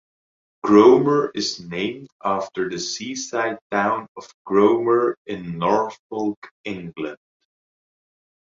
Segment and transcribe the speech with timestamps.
[0.63, 7.19] Cromer is named after the seaside town of Cromer, in Norfolk, England.